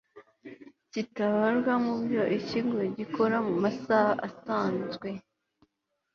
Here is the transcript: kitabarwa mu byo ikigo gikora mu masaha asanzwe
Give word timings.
kitabarwa 0.91 1.73
mu 1.85 1.93
byo 2.03 2.23
ikigo 2.37 2.77
gikora 2.97 3.37
mu 3.47 3.55
masaha 3.63 4.13
asanzwe 4.27 5.09